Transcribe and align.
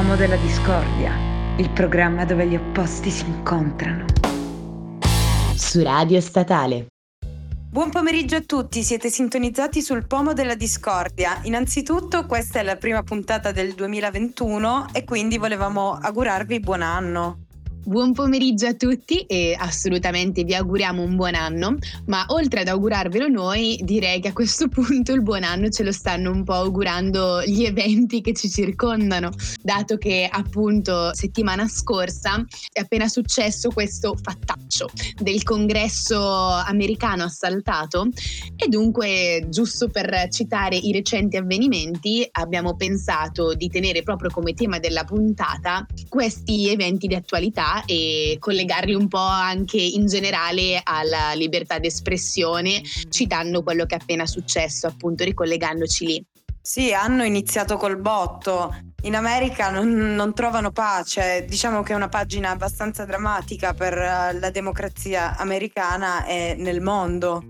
Pomo 0.00 0.16
della 0.16 0.36
Discordia, 0.36 1.12
il 1.58 1.68
programma 1.72 2.24
dove 2.24 2.46
gli 2.46 2.54
opposti 2.54 3.10
si 3.10 3.26
incontrano. 3.26 4.06
Su 5.54 5.82
Radio 5.82 6.22
Statale. 6.22 6.86
Buon 7.70 7.90
pomeriggio 7.90 8.36
a 8.36 8.40
tutti, 8.40 8.82
siete 8.82 9.10
sintonizzati 9.10 9.82
sul 9.82 10.06
Pomo 10.06 10.32
della 10.32 10.54
Discordia. 10.54 11.40
Innanzitutto 11.42 12.24
questa 12.24 12.60
è 12.60 12.62
la 12.62 12.76
prima 12.76 13.02
puntata 13.02 13.52
del 13.52 13.74
2021 13.74 14.86
e 14.94 15.04
quindi 15.04 15.36
volevamo 15.36 15.92
augurarvi 15.92 16.60
buon 16.60 16.80
anno. 16.80 17.40
Buon 17.82 18.12
pomeriggio 18.12 18.66
a 18.66 18.74
tutti 18.74 19.20
e 19.20 19.56
assolutamente 19.58 20.44
vi 20.44 20.54
auguriamo 20.54 21.02
un 21.02 21.16
buon 21.16 21.34
anno, 21.34 21.78
ma 22.06 22.26
oltre 22.28 22.60
ad 22.60 22.68
augurarvelo 22.68 23.26
noi, 23.28 23.80
direi 23.82 24.20
che 24.20 24.28
a 24.28 24.32
questo 24.34 24.68
punto 24.70 25.12
il 25.12 25.22
buon 25.22 25.44
anno 25.44 25.70
ce 25.70 25.82
lo 25.82 25.90
stanno 25.90 26.30
un 26.30 26.44
po' 26.44 26.52
augurando 26.52 27.42
gli 27.42 27.64
eventi 27.64 28.20
che 28.20 28.34
ci 28.34 28.50
circondano, 28.50 29.30
dato 29.62 29.96
che 29.96 30.28
appunto 30.30 31.14
settimana 31.14 31.66
scorsa 31.68 32.44
è 32.70 32.80
appena 32.80 33.08
successo 33.08 33.70
questo 33.70 34.14
fattaccio 34.14 34.90
del 35.18 35.42
congresso 35.42 36.20
americano 36.20 37.24
assaltato. 37.24 38.08
E 38.56 38.68
dunque 38.68 39.46
giusto 39.48 39.88
per 39.88 40.28
citare 40.28 40.76
i 40.76 40.92
recenti 40.92 41.38
avvenimenti 41.38 42.28
abbiamo 42.30 42.76
pensato 42.76 43.54
di 43.54 43.68
tenere 43.68 44.02
proprio 44.02 44.28
come 44.28 44.52
tema 44.52 44.78
della 44.78 45.04
puntata 45.04 45.86
questi 46.08 46.68
eventi 46.68 47.06
di 47.06 47.14
attualità 47.14 47.69
e 47.84 48.36
collegarli 48.38 48.94
un 48.94 49.08
po' 49.08 49.18
anche 49.18 49.80
in 49.80 50.06
generale 50.06 50.80
alla 50.82 51.32
libertà 51.34 51.78
d'espressione, 51.78 52.82
citando 53.08 53.62
quello 53.62 53.86
che 53.86 53.96
è 53.96 53.98
appena 54.00 54.26
successo, 54.26 54.86
appunto 54.86 55.24
ricollegandoci 55.24 56.06
lì. 56.06 56.24
Sì, 56.62 56.92
hanno 56.92 57.24
iniziato 57.24 57.76
col 57.78 57.98
botto. 57.98 58.74
In 59.02 59.16
America 59.16 59.70
non, 59.70 60.14
non, 60.14 60.34
trovano 60.34 60.70
pace, 60.70 61.46
diciamo 61.48 61.82
che 61.82 61.94
è 61.94 61.96
una 61.96 62.10
pagina 62.10 62.50
abbastanza 62.50 63.06
drammatica 63.06 63.72
per 63.72 63.94
eh, 63.94 64.38
la 64.38 64.50
democrazia 64.50 65.36
americana 65.38 66.26
e 66.26 66.54
nel 66.58 66.82
mondo. 66.82 67.42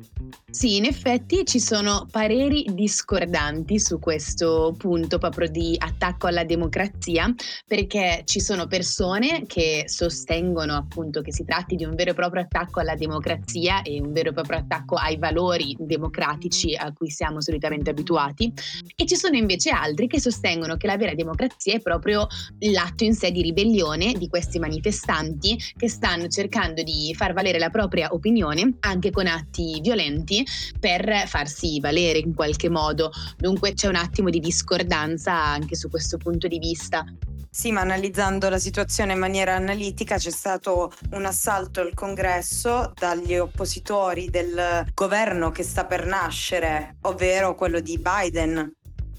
Sì, 0.53 0.77
in 0.77 0.85
effetti 0.85 1.45
ci 1.45 1.61
sono 1.61 2.09
pareri 2.11 2.67
discordanti 2.73 3.79
su 3.79 4.01
questo 4.01 4.75
punto 4.77 5.19
proprio 5.19 5.49
di 5.49 5.77
attacco 5.79 6.27
alla 6.27 6.43
democrazia, 6.43 7.33
perché 7.67 8.23
ci 8.25 8.41
sono 8.41 8.67
persone 8.67 9.45
che 9.47 9.85
sostengono 9.87 10.75
appunto 10.75 11.23
che 11.23 11.33
si 11.33 11.45
tratti 11.45 11.77
di 11.77 11.85
un 11.85 11.95
vero 11.95 12.11
e 12.11 12.15
proprio 12.15 12.43
attacco 12.43 12.81
alla 12.81 12.97
democrazia 12.97 13.83
e 13.83 14.01
un 14.01 14.13
vero 14.13 14.31
e 14.31 14.33
proprio 14.33 14.59
attacco 14.59 14.97
ai 14.97 15.19
valori 15.19 15.77
democratici 15.79 16.75
a 16.75 16.93
cui 16.93 17.11
siamo 17.11 17.41
solitamente 17.41 17.91
abituati, 17.91 18.53
e 18.97 19.07
ci 19.07 19.15
sono 19.15 19.37
invece 19.37 19.71
altri 19.71 20.09
che 20.09 20.21
sostengono 20.21 20.77
che 20.77 20.89
la 20.89 20.97
vera 20.97 21.15
democrazia 21.15 21.75
è 21.75 21.81
proprio 21.81 22.27
l'atto 22.59 23.05
in 23.05 23.15
sé 23.15 23.31
di 23.31 23.41
ribellione 23.41 24.15
di 24.15 24.29
questi 24.29 24.59
manifestanti 24.59 25.57
che 25.77 25.89
stanno 25.89 26.27
cercando 26.27 26.83
di 26.83 27.15
far 27.17 27.35
valere 27.35 27.59
la 27.61 27.71
propria 27.71 28.13
opinione 28.13 28.79
anche 28.81 29.13
con 29.13 29.29
atti 29.29 29.81
violenti 29.81 30.40
per 30.79 31.25
farsi 31.27 31.81
valere 31.81 32.19
in 32.19 32.35
qualche 32.35 32.69
modo. 32.69 33.11
Dunque 33.37 33.75
c'è 33.75 33.89
un 33.89 33.97
attimo 33.97 34.31
di 34.31 34.41
discordanza 34.41 35.33
anche 35.33 35.75
su 35.77 35.89
questo 35.89 36.17
punto 36.17 36.49
di 36.49 36.59
vista. 36.59 37.05
Sì, 37.53 37.73
ma 37.73 37.81
analizzando 37.81 38.49
la 38.49 38.61
situazione 38.61 39.15
in 39.15 39.19
maniera 39.19 39.57
analitica 39.57 40.19
c'è 40.19 40.31
stato 40.31 40.93
un 41.11 41.25
assalto 41.25 41.81
al 41.81 41.95
congresso 41.95 42.93
dagli 42.95 43.37
oppositori 43.37 44.31
del 44.31 44.87
governo 44.95 45.51
che 45.51 45.65
sta 45.65 45.85
per 45.85 46.07
nascere, 46.07 46.99
ovvero 47.03 47.57
quello 47.57 47.81
di 47.81 47.99
Biden. 47.99 48.73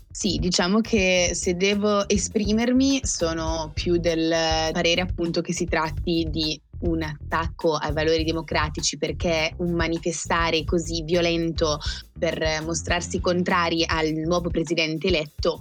Sì, 0.09 0.37
diciamo 0.39 0.79
che 0.79 1.31
se 1.33 1.55
devo 1.55 2.07
esprimermi 2.07 3.01
sono 3.03 3.71
più 3.73 3.97
del 3.97 4.29
parere 4.71 5.01
appunto 5.01 5.41
che 5.41 5.53
si 5.53 5.65
tratti 5.65 6.27
di 6.29 6.59
un 6.81 7.01
attacco 7.03 7.75
ai 7.75 7.93
valori 7.93 8.23
democratici 8.23 8.97
perché 8.97 9.53
un 9.57 9.73
manifestare 9.73 10.63
così 10.63 11.03
violento 11.03 11.79
per 12.17 12.61
mostrarsi 12.63 13.19
contrari 13.19 13.83
al 13.85 14.11
nuovo 14.13 14.49
presidente 14.49 15.07
eletto 15.07 15.59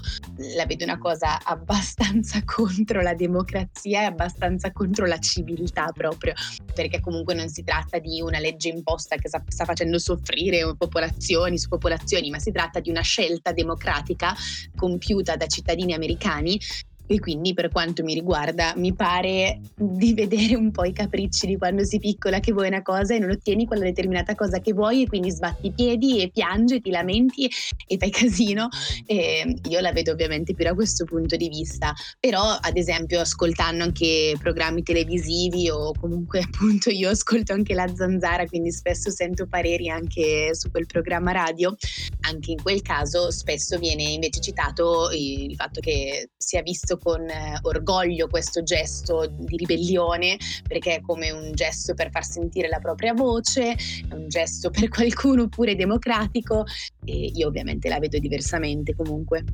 la 0.55 0.67
vedo 0.67 0.85
una 0.85 0.99
cosa 0.99 1.43
abbastanza 1.43 2.43
contro 2.45 3.01
la 3.01 3.15
democrazia 3.15 4.03
e 4.03 4.05
abbastanza 4.05 4.73
contro 4.73 5.07
la 5.07 5.19
civiltà 5.19 5.91
proprio, 5.93 6.35
perché 6.75 7.01
comunque 7.01 7.35
non 7.35 7.49
si 7.49 7.63
tratta 7.63 7.99
di 7.99 8.21
una 8.21 8.39
legge 8.39 8.69
imposta 8.69 9.17
che 9.17 9.29
sta 9.29 9.65
facendo 9.65 9.99
soffrire 9.99 10.75
popolazioni 10.77 11.59
su 11.59 11.69
popolazioni, 11.69 12.31
ma 12.31 12.39
si 12.39 12.53
tratta 12.53 12.81
di 12.81 12.91
una 12.91 13.03
scelta 13.03 13.53
democratica 13.53 14.35
compiuta 14.77 15.37
da 15.37 15.47
cittadini 15.47 15.95
americani 15.95 16.61
e 17.13 17.19
quindi 17.19 17.55
per 17.55 17.71
quanto 17.71 18.05
mi 18.05 18.15
riguarda 18.15 18.73
mi 18.77 18.95
pare 18.95 19.61
di 19.75 20.15
vedere 20.15 20.55
un 20.55 20.71
po' 20.71 20.85
i 20.85 20.93
capricci 20.93 21.45
di 21.45 21.57
quando 21.57 21.85
sei 21.85 21.99
piccola 21.99 22.39
che 22.39 22.53
vuoi 22.53 22.69
una 22.69 22.83
cosa 22.83 23.17
e 23.17 23.19
non 23.19 23.31
ottieni 23.31 23.67
quella 23.67 23.83
determinata 23.83 24.37
cosa 24.37 24.61
che 24.61 24.73
vuoi 24.73 25.03
e 25.03 25.07
quindi 25.09 25.33
sbatti 25.33 25.67
i 25.67 25.73
piedi 25.73 26.23
e 26.23 26.31
piangi 26.31 26.81
ti 26.81 26.91
lamenti 26.91 27.51
e 27.89 27.97
fai 27.99 28.11
casino. 28.11 28.69
E 29.07 29.57
io 29.69 29.81
la 29.81 29.91
vedo 29.91 30.13
ovviamente 30.13 30.55
più 30.55 30.65
da 30.65 30.75
questo 30.75 31.05
punto 31.05 31.35
di 31.35 31.49
vista. 31.49 31.93
Però 32.21 32.41
ad 32.43 32.77
esempio 32.77 33.19
ascoltando 33.19 33.83
anche 33.83 34.37
programmi 34.39 34.85
televisivi 34.85 35.69
o 35.69 35.93
comunque 35.95 36.39
appunto 36.47 36.91
io 36.91 37.11
ascolto 37.11 37.53
anche 37.53 37.75
la 37.75 37.93
zanzara 37.93 38.47
quindi 38.47 38.71
spesso 38.71 39.11
sento 39.11 39.49
pareri 39.49 39.89
anche 39.89 40.55
su 40.55 40.71
quel 40.71 40.87
programma 40.87 41.33
radio 41.33 41.75
anche 42.21 42.53
in 42.53 42.63
quel 42.63 42.83
caso 42.83 43.31
spesso 43.31 43.79
viene 43.79 44.03
invece 44.05 44.41
citato 44.41 45.11
il 45.13 45.55
fatto 45.57 45.81
che 45.81 46.31
sia 46.37 46.63
visto 46.63 46.99
con 47.03 47.29
eh, 47.29 47.59
orgoglio 47.63 48.29
questo 48.29 48.63
gesto 48.63 49.27
di 49.27 49.57
ribellione 49.57 50.37
perché 50.67 50.97
è 50.97 51.01
come 51.01 51.31
un 51.31 51.53
gesto 51.53 51.95
per 51.95 52.11
far 52.11 52.25
sentire 52.25 52.69
la 52.69 52.79
propria 52.79 53.13
voce, 53.13 53.73
è 53.73 54.15
un 54.15 54.29
gesto 54.29 54.71
per 54.71 54.89
qualcuno 54.89 55.49
pure 55.49 55.75
democratico 55.75 56.65
e 57.05 57.33
io 57.35 57.49
ovviamente 57.49 57.89
la 57.89 57.99
vedo 57.99 58.19
diversamente 58.19 58.95
comunque. 58.95 59.45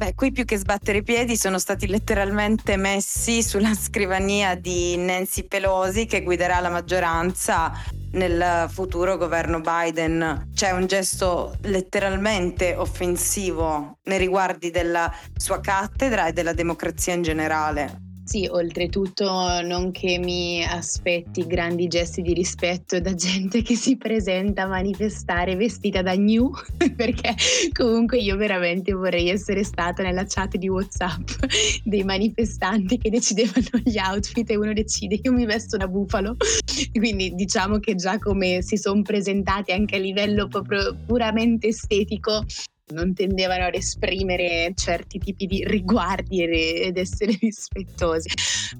Beh, 0.00 0.14
qui 0.14 0.32
più 0.32 0.46
che 0.46 0.56
sbattere 0.56 0.96
i 0.96 1.02
piedi 1.02 1.36
sono 1.36 1.58
stati 1.58 1.86
letteralmente 1.86 2.78
messi 2.78 3.42
sulla 3.42 3.74
scrivania 3.74 4.54
di 4.54 4.96
Nancy 4.96 5.46
Pelosi 5.46 6.06
che 6.06 6.22
guiderà 6.22 6.58
la 6.60 6.70
maggioranza 6.70 7.70
nel 8.12 8.66
futuro 8.70 9.18
governo 9.18 9.60
Biden. 9.60 10.52
C'è 10.54 10.70
un 10.70 10.86
gesto 10.86 11.54
letteralmente 11.64 12.74
offensivo 12.74 13.98
nei 14.04 14.16
riguardi 14.16 14.70
della 14.70 15.14
sua 15.36 15.60
cattedra 15.60 16.28
e 16.28 16.32
della 16.32 16.54
democrazia 16.54 17.12
in 17.12 17.20
generale. 17.20 18.09
Sì, 18.30 18.46
oltretutto 18.48 19.26
non 19.62 19.90
che 19.90 20.20
mi 20.20 20.64
aspetti 20.64 21.48
grandi 21.48 21.88
gesti 21.88 22.22
di 22.22 22.32
rispetto 22.32 23.00
da 23.00 23.12
gente 23.12 23.60
che 23.60 23.74
si 23.74 23.96
presenta 23.96 24.62
a 24.62 24.66
manifestare 24.68 25.56
vestita 25.56 26.00
da 26.00 26.14
new, 26.14 26.48
perché 26.94 27.34
comunque 27.72 28.18
io 28.18 28.36
veramente 28.36 28.92
vorrei 28.92 29.30
essere 29.30 29.64
stata 29.64 30.04
nella 30.04 30.26
chat 30.28 30.58
di 30.58 30.68
WhatsApp 30.68 31.28
dei 31.82 32.04
manifestanti 32.04 32.98
che 32.98 33.10
decidevano 33.10 33.82
gli 33.82 33.98
outfit 33.98 34.48
e 34.48 34.56
uno 34.56 34.72
decide 34.74 35.18
io 35.20 35.32
mi 35.32 35.44
vesto 35.44 35.76
da 35.76 35.88
bufalo. 35.88 36.36
Quindi 36.92 37.34
diciamo 37.34 37.78
che 37.80 37.96
già 37.96 38.20
come 38.20 38.62
si 38.62 38.76
sono 38.76 39.02
presentati 39.02 39.72
anche 39.72 39.96
a 39.96 39.98
livello 39.98 40.46
proprio 40.46 40.96
puramente 41.04 41.66
estetico 41.66 42.44
non 42.90 43.14
tendevano 43.14 43.64
ad 43.64 43.74
esprimere 43.74 44.72
certi 44.74 45.18
tipi 45.18 45.46
di 45.46 45.64
riguardi 45.66 46.42
ed 46.42 46.96
essere 46.96 47.36
rispettosi. 47.40 48.28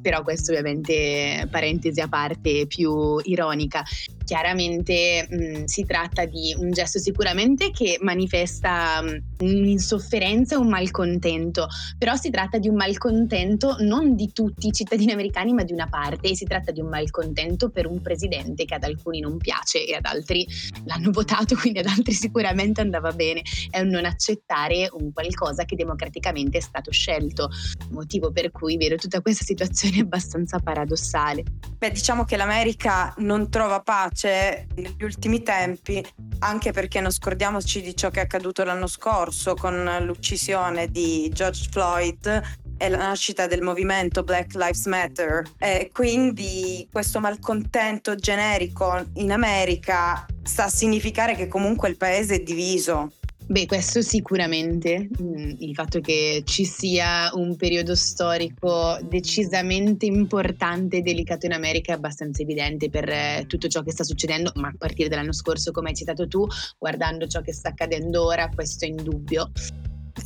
Però 0.00 0.22
questo 0.22 0.52
ovviamente 0.52 1.46
parentesi 1.50 2.00
a 2.00 2.08
parte 2.08 2.66
più 2.66 3.18
ironica. 3.22 3.82
Chiaramente 4.30 5.26
mh, 5.28 5.64
si 5.64 5.84
tratta 5.84 6.24
di 6.24 6.54
un 6.56 6.70
gesto 6.70 7.00
sicuramente 7.00 7.72
che 7.72 7.98
manifesta 8.00 9.02
mh, 9.02 9.44
un'insofferenza 9.44 10.54
e 10.54 10.58
un 10.58 10.68
malcontento, 10.68 11.66
però 11.98 12.14
si 12.14 12.30
tratta 12.30 12.58
di 12.58 12.68
un 12.68 12.76
malcontento 12.76 13.74
non 13.80 14.14
di 14.14 14.30
tutti 14.32 14.68
i 14.68 14.72
cittadini 14.72 15.10
americani 15.10 15.52
ma 15.52 15.64
di 15.64 15.72
una 15.72 15.88
parte 15.88 16.28
e 16.28 16.36
si 16.36 16.44
tratta 16.44 16.70
di 16.70 16.78
un 16.78 16.86
malcontento 16.86 17.70
per 17.70 17.86
un 17.86 18.00
presidente 18.00 18.66
che 18.66 18.76
ad 18.76 18.84
alcuni 18.84 19.18
non 19.18 19.36
piace 19.36 19.84
e 19.84 19.94
ad 19.96 20.04
altri 20.04 20.46
l'hanno 20.84 21.10
votato, 21.10 21.56
quindi 21.56 21.80
ad 21.80 21.86
altri 21.86 22.12
sicuramente 22.12 22.80
andava 22.80 23.10
bene. 23.10 23.42
È 23.68 23.80
un 23.80 23.88
non 23.88 24.04
accettare 24.04 24.88
un 24.92 25.12
qualcosa 25.12 25.64
che 25.64 25.74
democraticamente 25.74 26.58
è 26.58 26.60
stato 26.60 26.92
scelto, 26.92 27.48
motivo 27.90 28.30
per 28.30 28.52
cui 28.52 28.76
vedo 28.76 28.94
tutta 28.94 29.20
questa 29.20 29.42
situazione 29.42 30.02
abbastanza 30.06 30.60
paradossale. 30.60 31.42
Beh, 31.76 31.90
diciamo 31.90 32.22
che 32.22 32.36
l'America 32.36 33.12
non 33.18 33.50
trova 33.50 33.80
pace 33.80 34.18
negli 34.28 35.02
ultimi 35.02 35.42
tempi, 35.42 36.04
anche 36.40 36.72
perché 36.72 37.00
non 37.00 37.10
scordiamoci 37.10 37.80
di 37.80 37.96
ciò 37.96 38.10
che 38.10 38.20
è 38.20 38.24
accaduto 38.24 38.64
l'anno 38.64 38.86
scorso 38.86 39.54
con 39.54 39.82
l'uccisione 40.02 40.88
di 40.88 41.30
George 41.32 41.68
Floyd 41.70 42.42
e 42.76 42.88
la 42.88 42.96
nascita 42.96 43.46
del 43.46 43.60
movimento 43.60 44.22
Black 44.22 44.54
Lives 44.54 44.86
Matter. 44.86 45.42
E 45.58 45.90
quindi 45.92 46.88
questo 46.90 47.20
malcontento 47.20 48.14
generico 48.14 49.04
in 49.14 49.32
America 49.32 50.24
sta 50.42 50.64
a 50.64 50.70
significare 50.70 51.34
che 51.34 51.46
comunque 51.46 51.90
il 51.90 51.96
paese 51.96 52.36
è 52.36 52.40
diviso 52.40 53.12
Beh, 53.50 53.66
questo 53.66 54.00
sicuramente, 54.00 55.08
mm, 55.20 55.54
il 55.58 55.74
fatto 55.74 56.00
che 56.00 56.42
ci 56.44 56.64
sia 56.64 57.32
un 57.34 57.56
periodo 57.56 57.96
storico 57.96 58.96
decisamente 59.02 60.06
importante 60.06 60.98
e 60.98 61.02
delicato 61.02 61.46
in 61.46 61.52
America 61.52 61.90
è 61.90 61.96
abbastanza 61.96 62.42
evidente 62.42 62.88
per 62.90 63.08
eh, 63.08 63.46
tutto 63.48 63.66
ciò 63.66 63.82
che 63.82 63.90
sta 63.90 64.04
succedendo, 64.04 64.52
ma 64.54 64.68
a 64.68 64.74
partire 64.78 65.08
dall'anno 65.08 65.32
scorso, 65.32 65.72
come 65.72 65.88
hai 65.88 65.96
citato 65.96 66.28
tu, 66.28 66.46
guardando 66.78 67.26
ciò 67.26 67.40
che 67.40 67.52
sta 67.52 67.70
accadendo 67.70 68.24
ora, 68.24 68.48
questo 68.54 68.84
è 68.84 68.88
indubbio. 68.88 69.50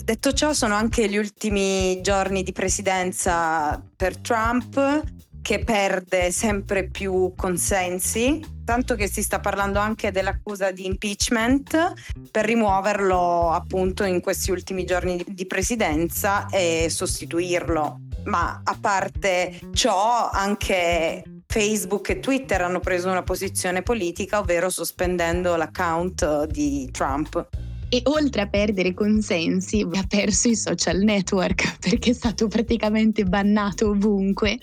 Detto 0.05 0.33
ciò, 0.35 0.53
sono 0.53 0.75
anche 0.75 1.09
gli 1.09 1.17
ultimi 1.17 2.03
giorni 2.03 2.43
di 2.43 2.53
presidenza 2.53 3.83
per 3.97 4.19
Trump 4.19 5.03
che 5.45 5.59
perde 5.59 6.31
sempre 6.31 6.89
più 6.89 7.35
consensi, 7.37 8.43
tanto 8.65 8.95
che 8.95 9.07
si 9.07 9.23
sta 9.23 9.41
parlando 9.41 9.79
anche 9.79 10.11
dell'accusa 10.11 10.71
di 10.71 10.87
impeachment 10.87 11.93
per 12.31 12.47
rimuoverlo 12.47 13.51
appunto 13.51 14.05
in 14.05 14.23
questi 14.23 14.51
ultimi 14.51 14.87
giorni 14.87 15.23
di 15.29 15.47
presidenza 15.47 16.47
e 16.49 16.87
sostituirlo. 16.89 18.01
Ma 18.25 18.63
a 18.65 18.79
parte 18.81 19.61
ciò, 19.75 20.31
anche 20.31 21.23
Facebook 21.47 22.09
e 22.09 22.21
Twitter 22.21 22.63
hanno 22.63 22.81
preso 22.81 23.11
una 23.11 23.23
posizione 23.23 23.83
politica, 23.83 24.39
ovvero 24.39 24.71
sospendendo 24.71 25.57
l'account 25.57 26.47
di 26.47 26.89
Trump 26.91 27.64
e 27.89 28.01
oltre 28.05 28.43
a 28.43 28.47
perdere 28.47 28.95
consensi 28.95 29.87
ha 29.93 30.05
perso 30.07 30.49
i 30.49 30.57
social 30.57 30.99
network 30.99 31.79
perché 31.81 32.11
è 32.11 32.15
stato 32.15 32.49
praticamente 32.49 33.25
bannato 33.25 33.91
ovunque. 33.91 34.59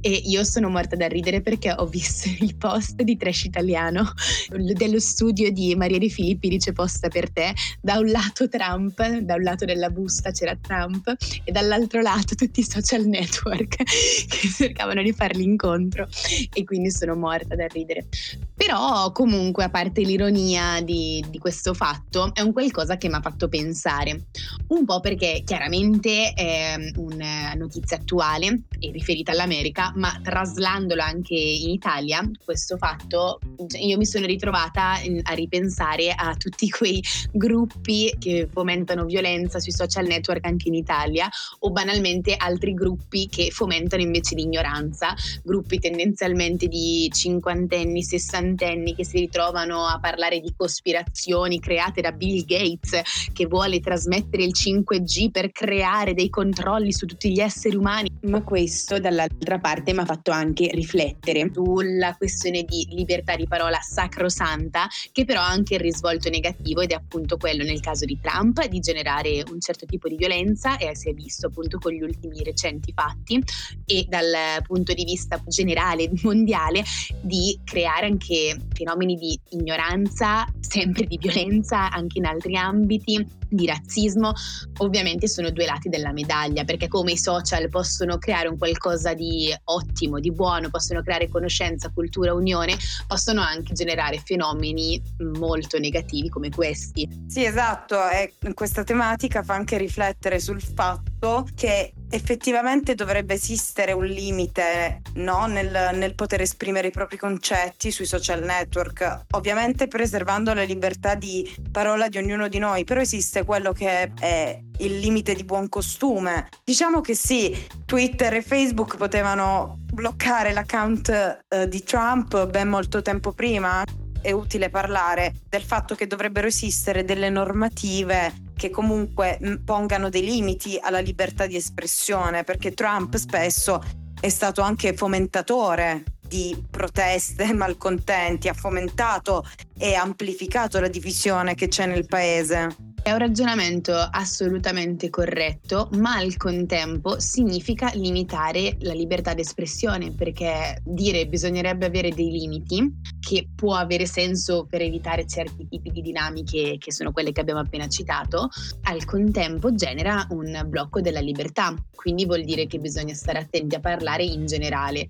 E 0.00 0.10
io 0.10 0.44
sono 0.44 0.70
morta 0.70 0.96
da 0.96 1.06
ridere 1.06 1.42
perché 1.42 1.74
ho 1.76 1.86
visto 1.86 2.28
il 2.40 2.56
post 2.56 3.02
di 3.02 3.16
Trash 3.16 3.44
Italiano 3.44 4.12
dello 4.50 4.98
studio 4.98 5.50
di 5.52 5.74
Maria 5.74 5.98
Di 5.98 6.10
Filippi 6.10 6.48
dice 6.48 6.72
posta 6.72 7.08
per 7.08 7.30
te. 7.30 7.52
Da 7.80 7.98
un 7.98 8.10
lato 8.10 8.48
Trump 8.48 8.98
da 9.20 9.34
un 9.34 9.42
lato 9.42 9.64
della 9.64 9.90
busta 9.90 10.30
c'era 10.30 10.56
Trump 10.60 11.14
e 11.44 11.52
dall'altro 11.52 12.00
lato 12.00 12.34
tutti 12.34 12.60
i 12.60 12.64
social 12.64 13.04
network 13.04 13.76
che 13.84 14.48
cercavano 14.56 15.02
di 15.02 15.12
farli 15.12 15.42
incontro. 15.42 16.08
E 16.52 16.64
quindi 16.64 16.90
sono 16.90 17.14
morta 17.14 17.54
da 17.54 17.66
ridere. 17.66 18.06
Però 18.54 19.12
comunque 19.12 19.64
a 19.64 19.70
parte 19.70 20.02
l'ironia 20.02 20.80
di, 20.82 21.24
di 21.28 21.38
questo 21.38 21.74
fatto 21.74 22.34
è 22.34 22.40
un 22.40 22.52
qualcosa 22.60 22.98
che 22.98 23.08
mi 23.08 23.14
ha 23.14 23.20
fatto 23.20 23.48
pensare. 23.48 24.26
Un 24.68 24.84
po' 24.84 25.00
perché 25.00 25.42
chiaramente 25.44 26.32
è 26.34 26.74
una 26.96 27.54
notizia 27.54 27.96
attuale 27.96 28.64
e 28.78 28.90
riferita 28.90 29.32
all'America, 29.32 29.92
ma 29.96 30.20
traslandola 30.22 31.04
anche 31.04 31.34
in 31.34 31.70
Italia, 31.70 32.22
questo 32.44 32.76
fatto, 32.76 33.40
io 33.78 33.96
mi 33.96 34.04
sono 34.04 34.26
ritrovata 34.26 34.92
a 35.22 35.34
ripensare 35.34 36.12
a 36.14 36.34
tutti 36.34 36.68
quei 36.70 37.02
gruppi 37.32 38.14
che 38.18 38.48
fomentano 38.50 39.04
violenza 39.06 39.58
sui 39.58 39.72
social 39.72 40.06
network 40.06 40.44
anche 40.44 40.68
in 40.68 40.74
Italia 40.74 41.28
o 41.60 41.70
banalmente 41.70 42.34
altri 42.36 42.74
gruppi 42.74 43.28
che 43.28 43.50
fomentano 43.50 44.02
invece 44.02 44.34
l'ignoranza, 44.34 45.14
gruppi 45.42 45.78
tendenzialmente 45.78 46.68
di 46.68 47.08
cinquantenni, 47.10 48.02
sessantenni 48.02 48.94
che 48.94 49.04
si 49.04 49.18
ritrovano 49.18 49.86
a 49.86 49.98
parlare 49.98 50.40
di 50.40 50.52
cospirazioni 50.54 51.58
create 51.58 52.00
da 52.00 52.12
Bill 52.12 52.44
Gates 52.50 53.30
che 53.32 53.46
vuole 53.46 53.78
trasmettere 53.78 54.42
il 54.42 54.52
5G 54.52 55.30
per 55.30 55.52
creare 55.52 56.14
dei 56.14 56.28
controlli 56.28 56.92
su 56.92 57.06
tutti 57.06 57.30
gli 57.30 57.38
esseri 57.38 57.76
umani, 57.76 58.10
ma 58.22 58.42
questo 58.42 58.98
dall'altra 58.98 59.58
parte 59.58 59.92
mi 59.92 60.00
ha 60.00 60.04
fatto 60.04 60.32
anche 60.32 60.68
riflettere 60.72 61.48
sulla 61.52 62.16
questione 62.16 62.64
di 62.64 62.88
libertà 62.90 63.36
di 63.36 63.46
parola 63.46 63.78
sacrosanta 63.80 64.88
che 65.12 65.24
però 65.24 65.40
ha 65.40 65.48
anche 65.48 65.74
il 65.74 65.80
risvolto 65.80 66.28
negativo 66.28 66.80
ed 66.80 66.90
è 66.90 66.94
appunto 66.94 67.36
quello 67.36 67.62
nel 67.62 67.80
caso 67.80 68.04
di 68.04 68.18
Trump 68.20 68.66
di 68.66 68.80
generare 68.80 69.44
un 69.50 69.60
certo 69.60 69.86
tipo 69.86 70.08
di 70.08 70.16
violenza 70.16 70.76
e 70.78 70.96
si 70.96 71.08
è 71.08 71.12
visto 71.12 71.46
appunto 71.46 71.78
con 71.78 71.92
gli 71.92 72.02
ultimi 72.02 72.42
recenti 72.42 72.92
fatti 72.92 73.42
e 73.86 74.06
dal 74.08 74.62
punto 74.66 74.92
di 74.92 75.04
vista 75.04 75.40
generale 75.46 76.10
mondiale 76.22 76.82
di 77.20 77.58
creare 77.64 78.06
anche 78.06 78.56
fenomeni 78.72 79.16
di 79.16 79.38
ignoranza, 79.50 80.46
sempre 80.60 81.04
di 81.04 81.18
violenza 81.18 81.90
anche 81.90 82.18
in 82.18 82.24
altri 82.24 82.39
altri 82.40 82.56
ambiti 82.56 83.26
di 83.50 83.66
razzismo, 83.66 84.32
ovviamente 84.78 85.28
sono 85.28 85.50
due 85.50 85.66
lati 85.66 85.88
della 85.88 86.12
medaglia, 86.12 86.64
perché 86.64 86.88
come 86.88 87.12
i 87.12 87.18
social 87.18 87.68
possono 87.68 88.18
creare 88.18 88.48
un 88.48 88.56
qualcosa 88.56 89.12
di 89.12 89.52
ottimo, 89.64 90.20
di 90.20 90.32
buono, 90.32 90.70
possono 90.70 91.02
creare 91.02 91.28
conoscenza, 91.28 91.90
cultura, 91.90 92.32
unione, 92.32 92.76
possono 93.06 93.42
anche 93.42 93.74
generare 93.74 94.22
fenomeni 94.24 95.02
molto 95.36 95.78
negativi 95.78 96.28
come 96.28 96.50
questi. 96.50 97.08
Sì, 97.26 97.44
esatto, 97.44 97.96
e 98.08 98.34
questa 98.54 98.84
tematica 98.84 99.42
fa 99.42 99.54
anche 99.54 99.76
riflettere 99.76 100.38
sul 100.38 100.62
fatto 100.62 101.46
che 101.54 101.92
effettivamente 102.10 102.94
dovrebbe 102.94 103.34
esistere 103.34 103.92
un 103.92 104.04
limite 104.04 105.00
no? 105.14 105.46
nel, 105.46 105.90
nel, 105.94 106.14
poter 106.14 106.40
esprimere 106.40 106.88
i 106.88 106.90
propri 106.90 107.16
concetti 107.16 107.90
sui 107.90 108.04
social 108.04 108.42
network, 108.42 109.26
ovviamente 109.30 109.86
preservando 109.86 110.52
la 110.52 110.64
libertà 110.64 111.14
di 111.14 111.48
parola 111.70 112.08
di 112.08 112.18
ognuno 112.18 112.48
di 112.48 112.58
noi, 112.58 112.84
però 112.84 113.00
esiste 113.00 113.39
quello 113.44 113.72
che 113.72 114.12
è 114.18 114.60
il 114.78 114.98
limite 114.98 115.34
di 115.34 115.44
buon 115.44 115.68
costume. 115.68 116.48
Diciamo 116.64 117.00
che 117.00 117.14
sì, 117.14 117.56
Twitter 117.84 118.34
e 118.34 118.42
Facebook 118.42 118.96
potevano 118.96 119.78
bloccare 119.92 120.52
l'account 120.52 121.44
eh, 121.48 121.68
di 121.68 121.82
Trump 121.82 122.46
ben 122.48 122.68
molto 122.68 123.02
tempo 123.02 123.32
prima, 123.32 123.84
è 124.22 124.32
utile 124.32 124.70
parlare 124.70 125.34
del 125.48 125.62
fatto 125.62 125.94
che 125.94 126.06
dovrebbero 126.06 126.46
esistere 126.46 127.04
delle 127.04 127.30
normative 127.30 128.48
che 128.56 128.70
comunque 128.70 129.38
mm, 129.42 129.64
pongano 129.64 130.08
dei 130.10 130.22
limiti 130.22 130.78
alla 130.80 131.00
libertà 131.00 131.46
di 131.46 131.56
espressione, 131.56 132.44
perché 132.44 132.72
Trump 132.72 133.16
spesso 133.16 133.82
è 134.20 134.28
stato 134.28 134.60
anche 134.60 134.92
fomentatore 134.92 136.04
di 136.30 136.56
proteste 136.70 137.50
malcontenti, 137.52 138.46
ha 138.46 138.54
fomentato 138.54 139.44
e 139.76 139.94
amplificato 139.94 140.78
la 140.78 140.88
divisione 140.88 141.56
che 141.56 141.66
c'è 141.66 141.86
nel 141.86 142.06
paese. 142.06 142.88
È 143.02 143.10
un 143.12 143.18
ragionamento 143.18 143.94
assolutamente 143.94 145.08
corretto, 145.08 145.88
ma 145.94 146.16
al 146.16 146.36
contempo 146.36 147.18
significa 147.18 147.90
limitare 147.94 148.76
la 148.80 148.92
libertà 148.92 149.32
d'espressione, 149.32 150.12
perché 150.12 150.82
dire 150.84 151.26
bisognerebbe 151.26 151.86
avere 151.86 152.10
dei 152.10 152.30
limiti, 152.30 152.92
che 153.18 153.48
può 153.54 153.74
avere 153.74 154.04
senso 154.04 154.66
per 154.68 154.82
evitare 154.82 155.26
certi 155.26 155.66
tipi 155.66 155.90
di 155.90 156.02
dinamiche 156.02 156.76
che 156.78 156.92
sono 156.92 157.10
quelle 157.10 157.32
che 157.32 157.40
abbiamo 157.40 157.60
appena 157.60 157.88
citato, 157.88 158.50
al 158.82 159.04
contempo 159.06 159.74
genera 159.74 160.26
un 160.30 160.62
blocco 160.66 161.00
della 161.00 161.20
libertà, 161.20 161.74
quindi 161.94 162.26
vuol 162.26 162.44
dire 162.44 162.66
che 162.66 162.78
bisogna 162.78 163.14
stare 163.14 163.38
attenti 163.38 163.76
a 163.76 163.80
parlare 163.80 164.24
in 164.24 164.44
generale. 164.44 165.08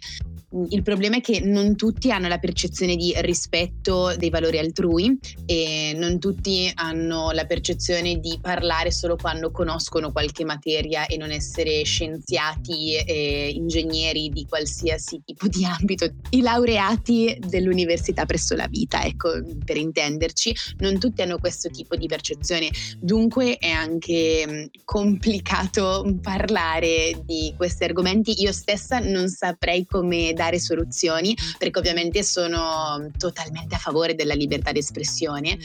Il 0.52 0.82
problema 0.82 1.16
è 1.16 1.20
che 1.20 1.38
non 1.38 1.76
tutti 1.76 2.10
hanno 2.10 2.26
la 2.26 2.38
percezione 2.38 2.96
di 2.96 3.14
rispetto 3.18 4.16
dei 4.16 4.30
valori 4.30 4.58
altrui 4.58 5.16
e 5.46 5.92
non 5.94 6.18
tutti 6.18 6.68
hanno 6.74 7.30
la 7.30 7.44
percezione 7.44 8.18
di 8.18 8.36
parlare 8.42 8.90
solo 8.90 9.14
quando 9.14 9.52
conoscono 9.52 10.10
qualche 10.10 10.44
materia 10.44 11.06
e 11.06 11.16
non 11.16 11.30
essere 11.30 11.84
scienziati 11.84 12.96
e 12.96 13.52
ingegneri 13.54 14.28
di 14.30 14.44
qualsiasi 14.48 15.22
tipo 15.24 15.46
di 15.46 15.64
ambito. 15.64 16.12
I 16.30 16.40
laureati 16.40 17.38
dell'università 17.46 18.26
presso 18.26 18.56
la 18.56 18.66
vita, 18.66 19.04
ecco, 19.04 19.30
per 19.64 19.76
intenderci, 19.76 20.52
non 20.78 20.98
tutti 20.98 21.22
hanno 21.22 21.38
questo 21.38 21.68
tipo 21.70 21.94
di 21.94 22.08
percezione. 22.08 22.70
Dunque 22.98 23.56
è 23.56 23.68
anche 23.68 24.70
complicato 24.84 26.18
parlare 26.20 27.22
di 27.24 27.54
questi 27.56 27.84
argomenti. 27.84 28.42
Io 28.42 28.50
stessa 28.50 28.98
non 28.98 29.28
saprei 29.28 29.86
come 29.86 30.32
dare 30.40 30.58
soluzioni, 30.58 31.36
perché 31.58 31.78
ovviamente 31.78 32.22
sono 32.22 33.10
totalmente 33.18 33.74
a 33.74 33.78
favore 33.78 34.14
della 34.14 34.32
libertà 34.32 34.72
d'espressione. 34.72 35.58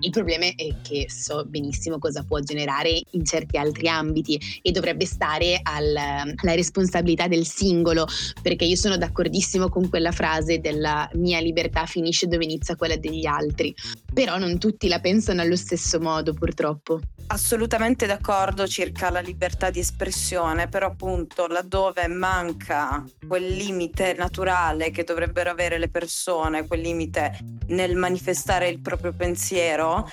Il 0.00 0.10
problema 0.10 0.44
è 0.44 0.76
che 0.82 1.06
so 1.08 1.46
benissimo 1.46 1.98
cosa 1.98 2.22
può 2.24 2.38
generare 2.40 3.00
in 3.12 3.24
certi 3.24 3.56
altri 3.56 3.88
ambiti 3.88 4.38
e 4.60 4.70
dovrebbe 4.70 5.06
stare 5.06 5.58
al, 5.62 5.96
alla 5.96 6.54
responsabilità 6.54 7.26
del 7.26 7.46
singolo, 7.46 8.06
perché 8.42 8.66
io 8.66 8.76
sono 8.76 8.98
d'accordissimo 8.98 9.70
con 9.70 9.88
quella 9.88 10.12
frase 10.12 10.60
della 10.60 11.08
mia 11.14 11.40
libertà 11.40 11.86
finisce 11.86 12.26
dove 12.26 12.44
inizia 12.44 12.76
quella 12.76 12.96
degli 12.96 13.24
altri, 13.24 13.74
però 14.18 14.36
non 14.36 14.58
tutti 14.58 14.88
la 14.88 14.98
pensano 14.98 15.42
allo 15.42 15.54
stesso 15.54 16.00
modo 16.00 16.34
purtroppo. 16.34 16.98
Assolutamente 17.28 18.04
d'accordo 18.04 18.66
circa 18.66 19.10
la 19.10 19.20
libertà 19.20 19.70
di 19.70 19.78
espressione, 19.78 20.66
però 20.66 20.88
appunto 20.88 21.46
laddove 21.46 22.08
manca 22.08 23.04
quel 23.28 23.46
limite 23.46 24.14
naturale 24.14 24.90
che 24.90 25.04
dovrebbero 25.04 25.50
avere 25.50 25.78
le 25.78 25.88
persone, 25.88 26.66
quel 26.66 26.80
limite 26.80 27.38
nel 27.68 27.94
manifestare 27.94 28.68
il 28.68 28.80
proprio 28.80 29.12
pensiero, 29.12 30.10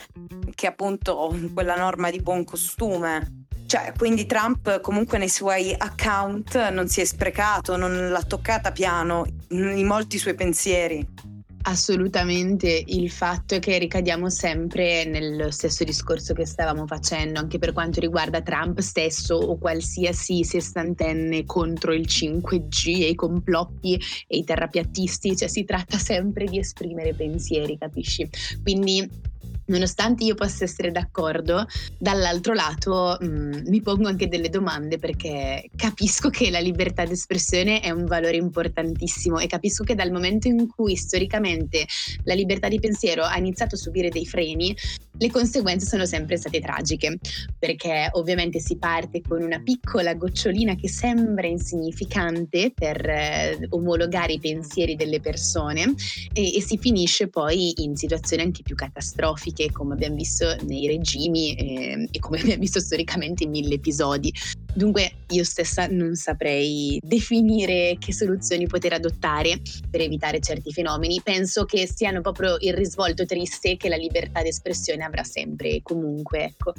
che 0.53 0.67
è 0.67 0.69
appunto 0.69 1.35
quella 1.51 1.75
norma 1.75 2.11
di 2.11 2.21
buon 2.21 2.43
costume. 2.43 3.45
Cioè, 3.65 3.93
quindi 3.97 4.27
Trump 4.27 4.81
comunque 4.81 5.17
nei 5.17 5.29
suoi 5.29 5.73
account 5.75 6.69
non 6.69 6.87
si 6.87 7.01
è 7.01 7.05
sprecato, 7.05 7.75
non 7.75 8.11
l'ha 8.11 8.21
toccata 8.21 8.71
piano 8.71 9.25
in 9.49 9.87
molti 9.87 10.19
suoi 10.19 10.35
pensieri. 10.35 11.24
Assolutamente, 11.67 12.83
il 12.85 13.09
fatto 13.09 13.55
è 13.55 13.59
che 13.59 13.79
ricadiamo 13.79 14.29
sempre 14.29 15.03
nello 15.03 15.49
stesso 15.49 15.83
discorso 15.83 16.35
che 16.35 16.45
stavamo 16.45 16.85
facendo, 16.85 17.39
anche 17.39 17.57
per 17.57 17.73
quanto 17.73 17.99
riguarda 17.99 18.43
Trump 18.43 18.79
stesso 18.81 19.33
o 19.33 19.57
qualsiasi 19.57 20.43
sessantenne 20.43 21.43
contro 21.45 21.91
il 21.91 22.05
5G 22.07 23.01
e 23.01 23.09
i 23.09 23.15
complotti 23.15 23.99
e 24.27 24.37
i 24.37 24.43
terrapiattisti, 24.43 25.35
cioè 25.35 25.47
si 25.47 25.63
tratta 25.63 25.97
sempre 25.97 26.45
di 26.45 26.59
esprimere 26.59 27.15
pensieri, 27.15 27.79
capisci? 27.79 28.29
Quindi 28.61 29.33
Nonostante 29.67 30.23
io 30.23 30.35
possa 30.35 30.63
essere 30.63 30.91
d'accordo, 30.91 31.65
dall'altro 31.97 32.53
lato 32.53 33.17
mh, 33.19 33.25
mm, 33.25 33.53
mi 33.67 33.81
pongo 33.81 34.07
anche 34.07 34.27
delle 34.27 34.49
domande 34.49 34.99
perché 34.99 35.69
capisco 35.75 36.29
che 36.29 36.51
la 36.51 36.59
libertà 36.59 37.03
d'espressione 37.05 37.79
è 37.81 37.89
un 37.89 38.05
valore 38.05 38.37
importantissimo 38.37 39.39
e 39.39 39.47
capisco 39.47 39.83
che 39.83 39.95
dal 39.95 40.11
momento 40.11 40.47
in 40.47 40.67
cui 40.67 40.95
storicamente 40.95 41.85
la 42.23 42.35
libertà 42.35 42.67
di 42.67 42.79
pensiero 42.79 43.23
ha 43.23 43.37
iniziato 43.37 43.75
a 43.75 43.77
subire 43.79 44.09
dei 44.09 44.25
freni, 44.25 44.75
le 45.17 45.31
conseguenze 45.31 45.85
sono 45.85 46.05
sempre 46.05 46.35
state 46.37 46.59
tragiche, 46.59 47.19
perché 47.57 48.09
ovviamente 48.13 48.59
si 48.59 48.77
parte 48.77 49.21
con 49.21 49.41
una 49.41 49.61
piccola 49.61 50.13
gocciolina 50.13 50.75
che 50.75 50.89
sembra 50.89 51.47
insignificante 51.47 52.71
per 52.73 53.09
eh, 53.09 53.67
omologare 53.69 54.33
i 54.33 54.39
pensieri 54.39 54.95
delle 54.95 55.21
persone 55.21 55.93
e, 56.33 56.55
e 56.55 56.61
si 56.61 56.77
finisce 56.77 57.29
poi 57.29 57.83
in 57.83 57.95
situazioni 57.95 58.43
anche 58.43 58.61
più 58.61 58.75
catastrofiche 58.75 59.54
politiche, 59.55 59.71
come 59.71 59.93
abbiamo 59.93 60.15
visto 60.15 60.55
nei 60.63 60.85
regimi 60.85 61.55
eh, 61.55 62.07
e 62.11 62.19
come 62.19 62.39
abbiamo 62.41 62.59
visto 62.59 62.81
storicamente 62.81 63.45
in 63.45 63.51
mille 63.51 63.75
episodi. 63.75 64.31
Dunque 64.73 65.23
io 65.29 65.43
stessa 65.45 65.87
non 65.87 66.15
saprei 66.15 66.99
definire 67.01 67.95
che 67.97 68.13
soluzioni 68.13 68.67
poter 68.67 68.93
adottare 68.93 69.61
per 69.89 70.01
evitare 70.01 70.41
certi 70.41 70.73
fenomeni. 70.73 71.21
Penso 71.23 71.63
che 71.63 71.87
siano 71.87 72.19
proprio 72.19 72.57
il 72.59 72.73
risvolto 72.73 73.25
triste 73.25 73.77
che 73.77 73.87
la 73.87 73.95
libertà 73.95 74.41
d'espressione 74.41 75.03
avrà 75.05 75.23
sempre 75.23 75.69
e 75.69 75.81
comunque, 75.81 76.43
ecco. 76.43 76.73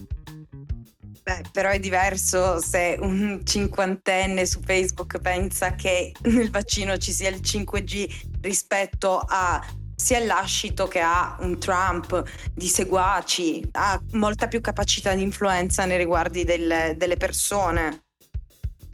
Beh, 1.23 1.42
però 1.50 1.71
è 1.71 1.80
diverso 1.80 2.61
se 2.61 2.97
un 3.00 3.40
cinquantenne 3.42 4.47
su 4.47 4.61
Facebook 4.61 5.18
pensa 5.18 5.75
che 5.75 6.12
nel 6.23 6.50
vaccino 6.50 6.97
ci 6.99 7.11
sia 7.11 7.30
il 7.30 7.40
5G 7.42 8.37
rispetto 8.42 9.21
a 9.26 9.61
sia 9.97 10.23
lascito 10.25 10.87
che 10.87 11.00
ha 11.00 11.37
un 11.41 11.59
Trump 11.59 12.23
di 12.55 12.69
seguaci, 12.69 13.67
ha 13.73 14.00
molta 14.12 14.47
più 14.47 14.61
capacità 14.61 15.15
di 15.15 15.23
influenza 15.23 15.87
nei 15.87 15.97
riguardi 15.97 16.45
del, 16.45 16.95
delle 16.97 17.17
persone. 17.17 18.05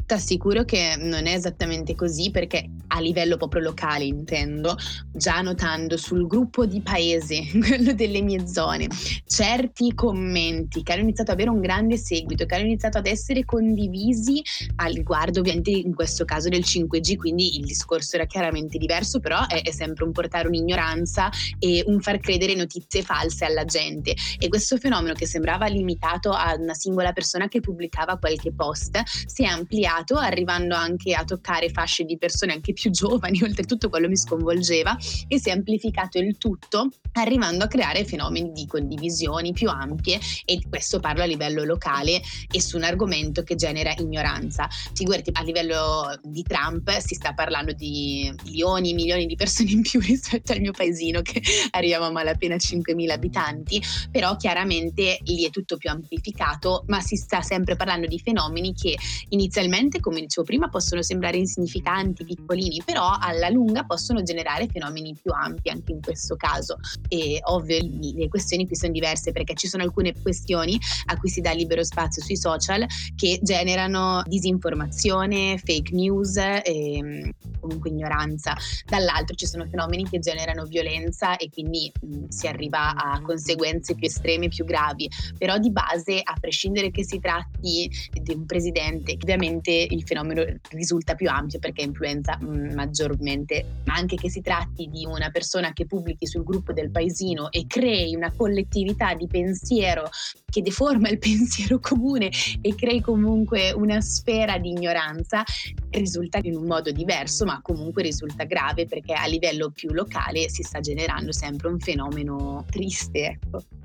T'assicuro 0.07 0.65
che 0.65 0.95
non 0.99 1.27
è 1.27 1.35
esattamente 1.35 1.95
così 1.95 2.31
perché 2.31 2.69
a 2.95 3.01
livello 3.01 3.37
proprio 3.37 3.63
locale 3.63 4.05
intendo, 4.05 4.77
già 5.13 5.41
notando 5.41 5.97
sul 5.97 6.27
gruppo 6.27 6.67
di 6.67 6.81
paese, 6.81 7.43
quello 7.59 7.93
delle 7.95 8.21
mie 8.21 8.47
zone, 8.47 8.89
certi 9.27 9.95
commenti 9.95 10.83
che 10.83 10.93
hanno 10.93 11.03
iniziato 11.03 11.31
ad 11.31 11.39
avere 11.39 11.55
un 11.55 11.61
grande 11.61 11.97
seguito, 11.97 12.45
che 12.45 12.55
hanno 12.55 12.67
iniziato 12.67 12.99
ad 12.99 13.07
essere 13.07 13.45
condivisi 13.45 14.43
al 14.77 14.93
riguardo 14.93 15.41
ovviamente 15.41 15.71
in 15.71 15.95
questo 15.95 16.25
caso 16.25 16.49
del 16.49 16.61
5G, 16.61 17.17
quindi 17.17 17.57
il 17.59 17.65
discorso 17.65 18.17
era 18.17 18.27
chiaramente 18.27 18.79
diverso, 18.79 19.21
però 19.21 19.47
è, 19.47 19.63
è 19.63 19.71
sempre 19.71 20.05
un 20.05 20.13
portare 20.13 20.49
un'ignoranza 20.49 21.31
e 21.59 21.83
un 21.87 22.01
far 22.01 22.19
credere 22.19 22.55
notizie 22.55 23.03
false 23.03 23.45
alla 23.45 23.65
gente. 23.65 24.15
E 24.39 24.49
questo 24.49 24.77
fenomeno 24.77 25.15
che 25.15 25.27
sembrava 25.27 25.67
limitato 25.67 26.31
a 26.33 26.55
una 26.59 26.75
singola 26.75 27.13
persona 27.13 27.49
che 27.49 27.61
pubblicava 27.61 28.19
qualche 28.19 28.53
post 28.53 29.01
si 29.05 29.45
è 29.45 29.47
ampliato 29.47 30.17
arrivando 30.17 30.75
anche 30.75 31.15
a 31.15 31.25
toccare 31.25 31.71
fasce 31.71 32.05
di 32.05 32.19
persone 32.19 32.53
anche 32.53 32.73
più 32.73 32.82
giovani, 32.91 33.41
oltretutto 33.43 33.89
quello 33.89 34.09
mi 34.09 34.17
sconvolgeva, 34.17 34.97
e 35.29 35.39
si 35.39 35.49
è 35.49 35.53
amplificato 35.53 36.19
il 36.19 36.37
tutto, 36.39 36.89
arrivando 37.13 37.65
a 37.65 37.69
creare 37.69 38.05
fenomeni 38.05 38.53
di 38.53 38.67
condivisioni 38.67 39.53
più 39.53 39.69
ampie 39.69 40.19
e 40.45 40.61
questo 40.69 41.01
parlo 41.01 41.23
a 41.23 41.27
livello 41.27 41.65
locale 41.65 42.21
e 42.51 42.61
su 42.61 42.77
un 42.77 42.85
argomento 42.85 43.43
che 43.43 43.55
genera 43.55 43.95
ignoranza. 43.99 44.69
Figurati, 44.95 45.31
a 45.33 45.43
livello 45.43 46.19
di 46.23 46.43
Trump 46.43 46.91
si 46.99 47.15
sta 47.15 47.33
parlando 47.35 47.73
di 47.73 48.33
milioni 48.45 48.91
e 48.91 48.95
milioni 48.95 49.27
di 49.27 49.37
persone 49.37 49.71
in 49.71 49.83
più 49.83 50.01
rispetto 50.01 50.53
al 50.53 50.61
mio 50.61 50.73
paesino 50.73 51.23
che 51.23 51.43
arriviamo 51.71 52.07
a 52.07 52.11
malapena 52.11 52.57
5.000 52.57 53.11
abitanti, 53.11 53.83
però 54.11 54.37
chiaramente 54.37 55.19
lì 55.25 55.45
è 55.45 55.51
tutto 55.51 55.77
più 55.77 55.91
amplificato, 55.91 56.85
ma 56.87 57.01
si 57.01 57.17
sta 57.17 57.43
sempre 57.43 57.77
parlando 57.77 58.07
di 58.07 58.19
fenomeni 58.19 58.73
che 58.75 58.97
inizialmente 59.29 60.01
come 60.01 60.21
dicevo 60.21 60.47
prima, 60.47 60.69
possono 60.69 61.03
sembrare 61.03 61.37
insignificanti, 61.37 62.25
piccolini, 62.25 62.72
però 62.85 63.17
alla 63.19 63.49
lunga 63.49 63.85
possono 63.85 64.23
generare 64.23 64.69
fenomeni 64.69 65.15
più 65.21 65.33
ampi 65.33 65.71
anche 65.71 65.93
in 65.93 66.01
questo 66.01 66.37
caso. 66.37 66.79
E 67.09 67.41
ovvio 67.43 67.79
le 67.81 68.29
questioni 68.29 68.67
qui 68.67 68.77
sono 68.77 68.93
diverse 68.93 69.33
perché 69.33 69.55
ci 69.55 69.67
sono 69.67 69.83
alcune 69.83 70.15
questioni 70.21 70.79
a 71.07 71.17
cui 71.17 71.29
si 71.29 71.41
dà 71.41 71.53
libero 71.53 71.85
spazio 71.85 72.23
sui 72.23 72.37
social 72.37 72.87
che 73.17 73.41
generano 73.43 74.23
disinformazione, 74.27 75.59
fake 75.59 75.95
news 75.95 76.37
e 76.37 76.99
mm, 77.03 77.31
comunque 77.61 77.91
ignoranza. 77.91 78.55
Dall'altro 78.87 79.35
ci 79.35 79.47
sono 79.47 79.67
fenomeni 79.67 80.09
che 80.09 80.19
generano 80.19 80.65
violenza 80.65 81.37
e 81.37 81.51
quindi 81.51 81.93
mh, 82.01 82.07
mm, 82.07 82.25
si 82.29 82.47
arriva 82.47 82.95
a 82.95 83.21
conseguenze 83.23 83.95
più 83.95 84.07
estreme, 84.07 84.49
più 84.49 84.65
gravi. 84.65 85.09
Però 85.37 85.59
di 85.59 85.71
base, 85.71 86.21
a 86.23 86.37
prescindere 86.41 86.91
che 86.91 87.05
si 87.05 87.19
tratti 87.19 87.91
di 88.11 88.35
un 88.35 88.47
presidente, 88.47 89.17
ovviamente 89.21 89.71
il 89.71 90.03
fenomeno 90.05 90.45
risulta 90.71 91.15
più 91.15 91.29
ampio 91.29 91.59
perché 91.59 91.83
influenza 91.83 92.39
maggiormente, 92.53 93.81
ma 93.85 93.95
anche 93.95 94.17
che 94.17 94.31
si 94.31 94.41
tratti 94.41 94.89
di 94.89 95.05
una 95.05 95.31
persona 95.31 95.73
che 95.73 95.87
pubblichi 95.87 96.27
sul 96.27 96.45
gruppo 96.45 96.73
del 96.73 96.91
paesino 96.91 97.51
e 97.51 97.67
crei 97.67 98.15
una 98.15 98.33
collettività 98.33 99.15
di 99.15 99.27
pensiero 99.27 100.09
che 100.45 100.63
deforma 100.63 101.09
il 101.09 101.19
pensiero 101.21 101.79
comune 101.81 102.31
e 102.61 102.75
crei 102.75 103.01
comunque 103.01 103.73
una 103.73 104.01
sfera 104.01 104.59
di 104.59 104.71
ignoranza, 104.71 105.43
risulta 105.91 106.39
in 106.43 106.57
un 106.57 106.67
modo 106.67 106.91
diverso, 106.91 107.45
ma 107.45 107.61
comunque 107.63 108.03
risulta 108.03 108.45
grave 108.45 108.87
perché 108.87 109.15
a 109.15 109.27
livello 109.27 109.71
più 109.71 109.93
locale 109.93 110.49
si 110.49 110.63
sta 110.63 110.81
generando 110.81 111.33
sempre 111.33 111.69
un 111.69 111.79
fenomeno 111.79 112.65
triste, 112.71 113.39
ecco. 113.41 113.82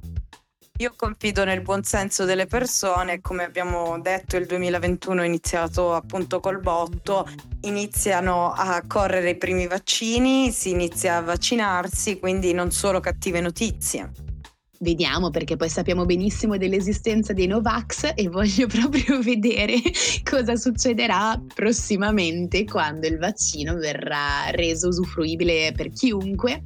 Io 0.79 0.93
confido 0.95 1.43
nel 1.43 1.61
buonsenso 1.61 2.23
delle 2.23 2.45
persone, 2.45 3.19
come 3.19 3.43
abbiamo 3.43 3.99
detto 3.99 4.37
il 4.37 4.45
2021 4.45 5.23
è 5.23 5.25
iniziato 5.25 5.95
appunto 5.95 6.39
col 6.39 6.59
botto, 6.59 7.27
iniziano 7.61 8.53
a 8.53 8.83
correre 8.85 9.31
i 9.31 9.37
primi 9.37 9.65
vaccini, 9.65 10.51
si 10.51 10.69
inizia 10.69 11.17
a 11.17 11.21
vaccinarsi, 11.21 12.19
quindi 12.19 12.53
non 12.53 12.69
solo 12.69 12.99
cattive 12.99 13.41
notizie. 13.41 14.26
Vediamo 14.79 15.31
perché 15.31 15.55
poi 15.55 15.69
sappiamo 15.69 16.05
benissimo 16.05 16.55
dell'esistenza 16.55 17.33
dei 17.33 17.47
Novax 17.47 18.11
e 18.13 18.29
voglio 18.29 18.67
proprio 18.69 19.19
vedere 19.21 19.81
cosa 20.23 20.55
succederà 20.55 21.41
prossimamente 21.53 22.63
quando 22.63 23.07
il 23.07 23.17
vaccino 23.17 23.75
verrà 23.75 24.49
reso 24.51 24.89
usufruibile 24.89 25.71
per 25.75 25.89
chiunque. 25.89 26.61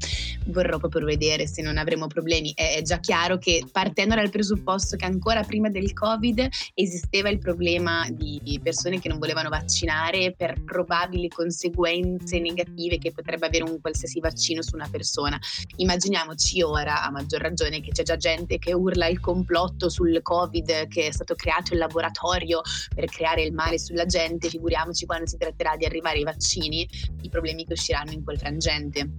Vorrò 0.48 0.77
proprio 0.77 1.06
vedere 1.06 1.48
se 1.48 1.62
non 1.62 1.77
avremo 1.77 2.08
problemi. 2.08 2.51
È 2.53 2.82
già 2.82 3.00
chiaro 3.00 3.38
che 3.38 3.63
partendo 3.72 4.15
dal 4.15 4.30
presupposto 4.30 4.98
che 4.98 5.06
ancora 5.06 5.44
prima 5.44 5.70
del 5.70 5.94
Covid 5.94 6.50
esisteva 6.74 7.30
il 7.30 7.38
problema 7.38 8.06
di 8.12 8.60
persone 8.62 9.00
che 9.00 9.08
non 9.08 9.20
volevano 9.20 9.48
vaccinare 9.48 10.34
per 10.36 10.62
probabili 10.65 11.30
conseguenze 11.30 12.39
negative 12.39 12.98
che 12.98 13.12
potrebbe 13.12 13.46
avere 13.46 13.63
un 13.63 13.80
qualsiasi 13.80 14.20
vaccino 14.20 14.62
su 14.62 14.75
una 14.75 14.89
persona. 14.91 15.39
Immaginiamoci 15.77 16.62
ora, 16.62 17.03
a 17.03 17.12
maggior 17.12 17.39
ragione, 17.39 17.80
che 17.80 17.91
c'è 17.91 18.00
c'è 18.01 18.03
già 18.03 18.17
gente 18.17 18.58
che 18.58 18.74
urla 18.74 19.08
il 19.08 19.20
complotto 19.20 19.89
sul 19.89 20.22
Covid 20.22 20.88
che 20.88 21.08
è 21.08 21.12
stato 21.12 21.36
creato 21.36 21.74
in 21.74 21.79
laboratorio 21.79 22.62
per 22.93 23.05
creare 23.05 23.43
il 23.43 23.53
male 23.53 23.77
sulla 23.77 24.05
gente, 24.05 24.50
figuriamoci 24.50 25.05
quando 25.05 25.27
si 25.27 25.38
tratterà 25.38 25.75
di 25.77 25.86
arrivare 25.86 26.17
ai 26.17 26.24
vaccini, 26.24 26.88
i 27.22 27.29
problemi 27.29 27.65
che 27.65 27.74
usciranno 27.74 28.12
in 28.12 28.24
quel 28.24 28.38
frangente 28.38 29.10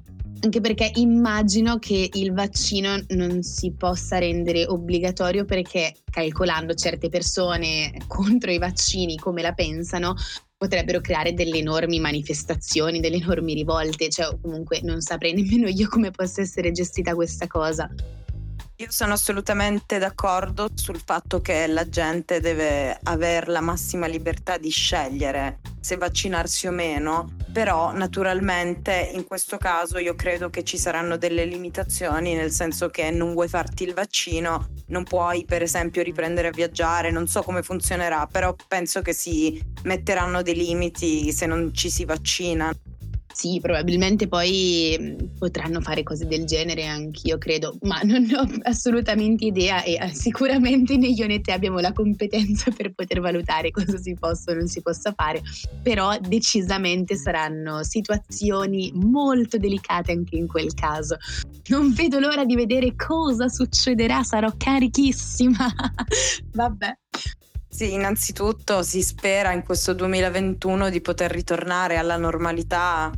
anche 0.45 0.61
perché 0.61 0.91
immagino 0.97 1.79
che 1.79 2.11
il 2.15 2.33
vaccino 2.33 3.01
non 3.11 3.45
si 3.45 3.75
possa 3.75 4.19
rendere 4.19 4.67
obbligatorio 4.67 5.45
perché 5.45 5.95
calcolando 6.11 6.75
certe 6.75 7.09
persone 7.09 7.93
contro 8.09 8.51
i 8.51 8.59
vaccini 8.59 9.17
come 9.19 9.41
la 9.41 9.53
pensano 9.53 10.17
potrebbero 10.57 11.01
creare 11.01 11.35
delle 11.35 11.59
enormi 11.59 11.99
manifestazioni, 11.99 13.01
delle 13.01 13.17
enormi 13.17 13.53
rivolte, 13.53 14.09
cioè 14.09 14.37
comunque 14.41 14.81
non 14.83 15.01
saprei 15.01 15.33
nemmeno 15.35 15.67
io 15.69 15.89
come 15.89 16.12
possa 16.12 16.41
essere 16.41 16.71
gestita 16.71 17.17
questa 17.17 17.49
cosa. 17.49 17.91
Io 18.83 18.91
sono 18.91 19.12
assolutamente 19.12 19.99
d'accordo 19.99 20.69
sul 20.75 21.01
fatto 21.01 21.41
che 21.41 21.69
la 21.69 21.89
gente 21.89 22.41
deve 22.41 22.99
avere 23.05 23.47
la 23.47 23.61
massima 23.61 24.09
libertà 24.09 24.59
di 24.59 24.71
scegliere 24.71 25.61
se 25.79 25.97
vaccinarsi 25.97 26.67
o 26.67 26.73
meno, 26.73 27.37
però 27.53 27.93
naturalmente 27.93 29.12
in 29.15 29.25
questo 29.25 29.57
caso 29.57 29.99
io 29.99 30.17
credo 30.17 30.51
che 30.51 30.65
ci 30.65 30.79
saranno 30.79 31.17
delle 31.17 31.45
limitazioni, 31.45 32.35
nel 32.35 32.51
senso 32.51 32.89
che 32.89 33.12
non 33.12 33.35
vuoi 33.35 33.47
farti 33.47 33.85
il 33.85 33.95
vaccino, 33.95 34.71
non 34.89 35.05
puoi 35.05 35.45
per 35.45 35.62
esempio 35.62 36.03
riprendere 36.03 36.49
a 36.49 36.53
viaggiare, 36.53 37.12
non 37.12 37.29
so 37.29 37.43
come 37.43 37.62
funzionerà, 37.62 38.27
però 38.27 38.53
penso 38.67 39.01
che 39.01 39.12
si 39.12 39.62
metteranno 39.85 40.43
dei 40.43 40.57
limiti 40.57 41.31
se 41.31 41.47
non 41.47 41.73
ci 41.73 41.89
si 41.89 42.05
vaccina. 42.05 42.75
Sì, 43.33 43.59
probabilmente 43.61 44.29
poi 44.29 44.97
mm, 45.01 45.37
potranno 45.39 45.81
fare 45.81 46.03
cose 46.03 46.27
del 46.27 46.45
genere 46.45 46.87
anch'io 46.87 47.39
credo, 47.39 47.77
ma 47.83 48.01
non 48.05 48.27
ho 48.35 48.47
assolutamente 48.62 49.45
idea 49.45 49.83
e 49.83 49.95
eh, 49.95 50.15
sicuramente 50.15 50.97
né 50.97 51.09
io 51.09 51.27
né 51.27 51.41
te 51.41 51.53
abbiamo 51.53 51.81
la 51.81 51.93
competenza 51.93 52.71
per 52.71 52.93
poter 52.93 53.21
valutare 53.21 53.71
cosa 53.71 53.97
si 53.97 54.15
possa 54.15 54.53
o 54.53 54.55
non 54.55 54.67
si 54.67 54.83
possa 54.83 55.12
fare, 55.12 55.43
però 55.83 56.17
decisamente 56.19 57.17
saranno 57.17 57.83
situazioni 57.83 58.93
molto 58.95 59.57
delicate 59.57 60.12
anche 60.12 60.37
in 60.37 60.47
quel 60.47 60.75
caso. 60.75 61.17
Non 61.69 61.93
vedo 61.93 62.19
l'ora 62.19 62.45
di 62.45 62.55
vedere 62.55 62.95
cosa 62.95 63.49
succederà, 63.49 64.23
sarò 64.23 64.53
carichissima. 64.57 65.67
Vabbè. 66.53 67.02
Sì, 67.83 67.95
innanzitutto 67.95 68.85
si 68.85 69.03
spera 69.03 69.51
in 69.51 69.65
questo 69.65 69.93
2021 69.93 70.89
di 70.89 71.01
poter 71.01 71.33
ritornare 71.33 71.97
alla 71.97 72.17
normalità. 72.17 73.11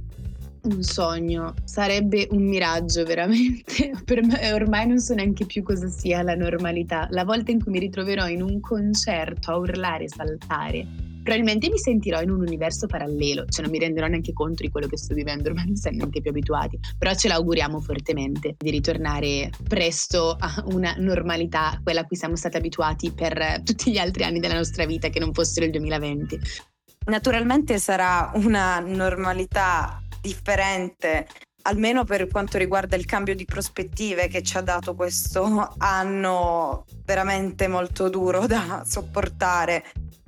Un 0.63 0.83
sogno, 0.83 1.53
sarebbe 1.65 2.29
un 2.31 2.45
miraggio 2.45 3.05
veramente. 3.05 3.91
Per 4.03 4.25
me 4.25 4.55
ormai 4.55 4.87
non 4.87 5.01
so 5.01 5.13
neanche 5.13 5.45
più 5.45 5.63
cosa 5.63 5.89
sia 5.89 6.23
la 6.23 6.35
normalità. 6.35 7.07
La 7.11 7.25
volta 7.25 7.51
in 7.51 7.63
cui 7.63 7.73
mi 7.73 7.79
ritroverò 7.79 8.27
in 8.27 8.41
un 8.41 8.59
concerto 8.61 9.51
a 9.51 9.59
urlare 9.59 10.05
e 10.05 10.09
saltare 10.09 10.87
probabilmente 11.25 11.71
mi 11.71 11.79
sentirò 11.79 12.21
in 12.21 12.31
un 12.31 12.41
universo 12.43 12.87
parallelo, 12.87 13.47
cioè 13.47 13.63
non 13.63 13.73
mi 13.73 13.79
renderò 13.79 14.07
neanche 14.07 14.35
conto 14.35 14.63
di 14.63 14.69
quello 14.71 14.87
che 14.87 14.99
sto 14.99 15.15
vivendo, 15.15 15.49
ormai 15.49 15.65
non 15.65 15.77
siamo 15.77 15.97
neanche 15.97 16.21
più 16.21 16.31
abituati, 16.31 16.79
però 16.97 17.15
ce 17.15 17.29
l'auguriamo 17.29 17.81
fortemente 17.81 18.55
di 18.59 18.71
ritornare 18.71 19.51
presto 19.67 20.37
a 20.39 20.63
una 20.67 20.95
normalità, 20.99 21.81
quella 21.83 22.01
a 22.01 22.05
cui 22.05 22.17
siamo 22.17 22.37
stati 22.37 22.59
abituati 22.59 23.11
per 23.11 23.63
tutti 23.65 23.91
gli 23.91 23.99
altri 23.99 24.25
anni 24.25 24.39
della 24.39 24.55
nostra 24.55 24.85
vita 24.85 25.09
che 25.09 25.19
non 25.19 25.33
fossero 25.33 25.65
il 25.65 25.73
2020. 25.73 26.39
Naturalmente 27.07 27.79
sarà 27.79 28.31
una 28.35 28.79
normalità 28.81 30.01
differente 30.21 31.27
almeno 31.67 32.05
per 32.05 32.29
quanto 32.29 32.59
riguarda 32.59 32.97
il 32.97 33.07
cambio 33.07 33.35
di 33.35 33.45
prospettive 33.45 34.29
che 34.29 34.43
ci 34.43 34.57
ha 34.57 34.61
dato 34.61 34.95
questo 34.95 35.75
anno 35.79 36.85
veramente 37.05 37.69
molto 37.69 38.09
duro 38.09 38.47
da 38.47 38.83
sopportare 38.87 39.85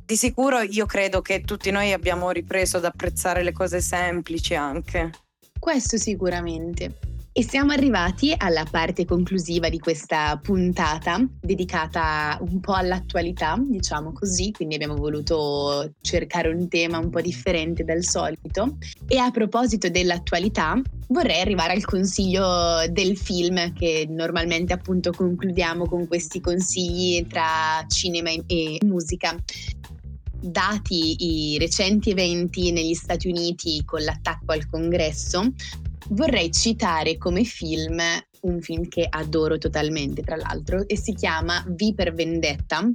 di 0.07 0.17
sicuro 0.17 0.61
io 0.61 0.87
credo 0.87 1.21
che 1.21 1.41
tutti 1.41 1.73
noi 1.73 1.93
abbiamo 1.93 2.31
ripreso 2.31 2.77
ad 2.77 2.85
apprezzare 2.85 3.43
le 3.43 3.53
cose 3.53 3.81
semplici 3.81 4.55
anche. 4.55 5.11
Questo 5.59 5.97
sicuramente. 5.97 6.99
E 7.39 7.43
siamo 7.43 7.73
arrivati 7.73 8.33
alla 8.35 8.65
parte 8.65 9.05
conclusiva 9.05 9.69
di 9.69 9.79
questa 9.79 10.39
puntata, 10.43 11.23
dedicata 11.39 12.39
un 12.41 12.61
po' 12.61 12.73
all'attualità, 12.73 13.61
diciamo 13.61 14.13
così, 14.13 14.53
quindi 14.53 14.77
abbiamo 14.77 14.95
voluto 14.95 15.93
cercare 16.01 16.49
un 16.49 16.67
tema 16.69 16.97
un 16.97 17.11
po' 17.11 17.21
differente 17.21 17.85
dal 17.85 18.05
solito. 18.05 18.79
E 19.07 19.19
a 19.19 19.31
proposito 19.31 19.91
dell'attualità, 19.91 20.81
vorrei 21.09 21.43
arrivare 21.43 21.75
al 21.75 21.85
consiglio 21.85 22.87
del 22.89 23.19
film, 23.19 23.75
che 23.75 24.07
normalmente 24.09 24.73
appunto 24.73 25.11
concludiamo 25.11 25.87
con 25.87 26.09
questi 26.09 26.41
consigli 26.41 27.27
tra 27.27 27.85
cinema 27.87 28.31
e 28.47 28.79
musica 28.83 29.37
dati 30.40 31.52
i 31.52 31.59
recenti 31.59 32.11
eventi 32.11 32.73
negli 32.73 32.95
Stati 32.95 33.28
Uniti 33.28 33.83
con 33.85 34.02
l'attacco 34.02 34.52
al 34.52 34.69
congresso, 34.69 35.52
vorrei 36.11 36.50
citare 36.50 37.16
come 37.16 37.45
film 37.45 38.00
un 38.43 38.61
film 38.61 38.88
che 38.88 39.07
adoro 39.09 39.59
totalmente, 39.59 40.23
tra 40.23 40.37
l'altro, 40.37 40.87
e 40.87 40.97
si 40.97 41.12
chiama 41.14 41.64
V 41.66 41.95
per 41.95 42.14
Vendetta 42.14 42.88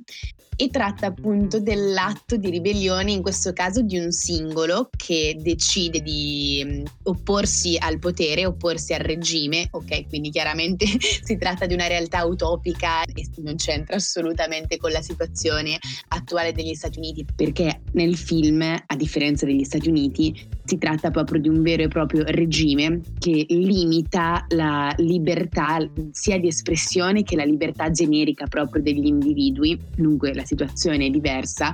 e 0.56 0.70
tratta 0.70 1.08
appunto 1.08 1.60
dell'atto 1.60 2.36
di 2.38 2.52
ribellione, 2.52 3.12
in 3.12 3.24
questo 3.24 3.52
caso 3.52 3.82
di 3.82 3.98
un 3.98 4.12
singolo 4.12 4.90
che 4.96 5.36
decide 5.40 6.02
di 6.02 6.62
mm, 6.64 6.86
opporsi 7.04 7.78
al 7.80 7.98
potere, 7.98 8.46
opporsi 8.46 8.94
al 8.94 9.00
regime, 9.00 9.68
ok? 9.72 10.08
Quindi 10.08 10.30
chiaramente 10.30 10.86
si 11.00 11.38
tratta 11.38 11.66
di 11.66 11.74
una 11.74 11.88
realtà 11.88 12.26
utopica 12.26 13.02
e 13.04 13.28
non 13.38 13.56
c'entra 13.56 13.96
assolutamente 13.96 14.78
con 14.78 14.92
la 14.92 15.02
situazione 15.02 15.80
attuale 16.10 16.52
degli 16.52 16.76
Stati 16.76 17.00
Uniti, 17.00 17.26
perché 17.36 17.82
nel 17.94 18.16
film, 18.16 18.62
a 18.62 18.96
differenza 18.96 19.48
degli 19.48 19.64
Stati 19.64 19.90
Uniti, 19.90 20.48
si 20.72 20.78
tratta 20.78 21.12
proprio 21.12 21.42
di 21.42 21.50
un 21.50 21.62
vero 21.62 21.84
e 21.84 21.88
proprio 21.90 22.24
regime 22.28 23.02
che 23.20 23.46
limita 23.50 24.46
la 24.52 24.94
libertà 25.00 25.86
sia 26.12 26.40
di 26.40 26.48
espressione 26.48 27.24
che 27.24 27.36
la 27.36 27.44
libertà 27.44 27.92
generica 27.92 28.48
proprio 28.48 28.82
degli 28.82 29.06
individui. 29.06 29.78
Dunque 29.94 30.34
la 30.34 30.46
situazione 30.46 31.08
è 31.08 31.10
diversa, 31.10 31.74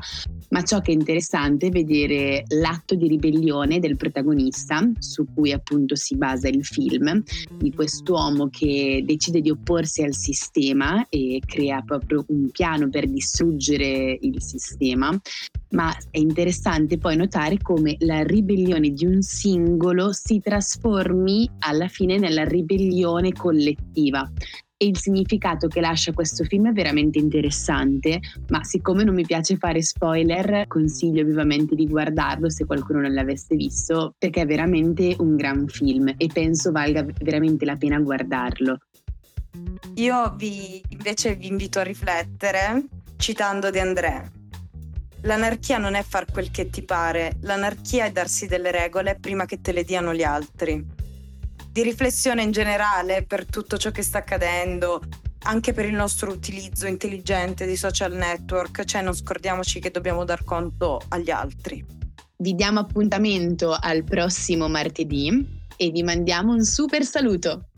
ma 0.49 0.63
ciò 0.63 0.79
che 0.79 0.91
è 0.91 0.95
interessante 0.95 1.67
è 1.67 1.69
vedere 1.69 2.45
l'atto 2.47 2.95
di 2.95 3.07
ribellione 3.07 3.79
del 3.79 3.97
protagonista, 3.97 4.89
su 4.97 5.27
cui 5.31 5.51
appunto 5.51 5.95
si 5.95 6.15
basa 6.15 6.47
il 6.47 6.65
film, 6.65 7.21
di 7.55 7.71
quest'uomo 7.71 8.49
che 8.49 9.03
decide 9.05 9.41
di 9.41 9.51
opporsi 9.51 10.01
al 10.01 10.15
sistema 10.15 11.05
e 11.09 11.39
crea 11.45 11.81
proprio 11.81 12.25
un 12.29 12.49
piano 12.49 12.89
per 12.89 13.07
distruggere 13.07 14.17
il 14.19 14.41
sistema. 14.41 15.15
Ma 15.71 15.93
è 16.11 16.17
interessante 16.17 16.97
poi 16.97 17.17
notare 17.17 17.57
come 17.61 17.97
la 17.99 18.23
ribellione 18.23 18.86
di 18.91 19.05
un 19.05 19.21
singolo 19.21 20.11
si 20.11 20.39
trasformi 20.39 21.49
alla 21.59 21.87
fine 21.87 22.17
nella 22.17 22.43
ribellione 22.43 23.31
collettiva 23.33 24.29
e 24.77 24.85
il 24.85 24.97
significato 24.97 25.67
che 25.67 25.81
lascia 25.81 26.13
questo 26.13 26.43
film 26.43 26.69
è 26.69 26.71
veramente 26.71 27.17
interessante, 27.17 28.19
ma 28.49 28.63
siccome 28.63 29.03
non 29.03 29.15
mi 29.15 29.25
piace 29.25 29.57
fare 29.57 29.81
spoiler, 29.81 30.67
consiglio 30.67 31.25
vivamente 31.25 31.73
di 31.73 31.87
guardarlo 31.87 32.49
se 32.49 32.65
qualcuno 32.65 33.01
non 33.01 33.13
l'avesse 33.13 33.55
visto, 33.55 34.13
perché 34.17 34.41
è 34.41 34.45
veramente 34.45 35.15
un 35.17 35.35
gran 35.35 35.67
film 35.67 36.13
e 36.15 36.27
penso 36.31 36.71
valga 36.71 37.03
veramente 37.21 37.65
la 37.65 37.75
pena 37.75 37.99
guardarlo. 37.99 38.77
Io 39.95 40.35
vi, 40.37 40.81
invece 40.89 41.35
vi 41.35 41.47
invito 41.47 41.79
a 41.79 41.83
riflettere 41.83 42.85
citando 43.17 43.71
De 43.71 43.79
André. 43.79 44.36
L'anarchia 45.27 45.77
non 45.77 45.93
è 45.93 46.03
far 46.03 46.25
quel 46.31 46.49
che 46.49 46.69
ti 46.69 46.83
pare, 46.83 47.37
l'anarchia 47.41 48.05
è 48.05 48.11
darsi 48.11 48.47
delle 48.47 48.71
regole 48.71 49.19
prima 49.19 49.45
che 49.45 49.61
te 49.61 49.73
le 49.73 49.83
diano 49.83 50.13
gli 50.13 50.23
altri 50.23 50.95
di 51.77 51.83
riflessione 51.83 52.41
in 52.41 52.49
generale 52.49 53.23
per 53.23 53.45
tutto 53.45 53.77
ciò 53.77 53.91
che 53.91 54.01
sta 54.01 54.17
accadendo, 54.17 54.99
anche 55.43 55.73
per 55.73 55.85
il 55.85 55.93
nostro 55.93 56.31
utilizzo 56.31 56.87
intelligente 56.87 57.67
di 57.67 57.77
social 57.77 58.13
network, 58.13 58.83
cioè 58.83 59.03
non 59.03 59.13
scordiamoci 59.13 59.79
che 59.79 59.91
dobbiamo 59.91 60.23
dar 60.23 60.43
conto 60.43 60.99
agli 61.09 61.29
altri. 61.29 61.85
Vi 62.37 62.55
diamo 62.55 62.79
appuntamento 62.79 63.77
al 63.79 64.03
prossimo 64.03 64.67
martedì 64.67 65.67
e 65.75 65.91
vi 65.91 66.01
mandiamo 66.01 66.53
un 66.53 66.63
super 66.63 67.03
saluto. 67.03 67.69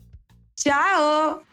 Ciao! 0.54 1.49